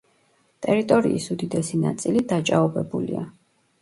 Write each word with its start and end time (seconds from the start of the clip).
ტერიტორიის 0.67 1.27
უდიდესი 1.35 1.81
ნაწილი 1.85 2.25
დაჭაობებულია. 2.33 3.27